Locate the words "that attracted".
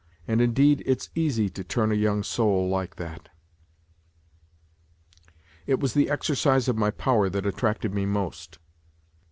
7.29-7.93